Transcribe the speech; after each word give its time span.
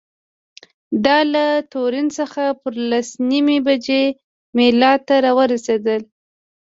دا 1.05 1.19
له 1.33 1.45
تورین 1.71 2.07
څخه 2.19 2.43
پر 2.61 2.73
لس 2.89 3.09
نیمې 3.29 3.57
بجې 3.65 4.03
میلان 4.55 4.97
ته 5.07 5.15
رارسېده. 5.25 5.95